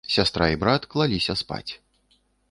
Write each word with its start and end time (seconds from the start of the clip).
Сястра 0.13 0.45
і 0.53 0.57
брат 0.61 0.87
клаліся 0.93 1.35
спаць. 1.41 1.73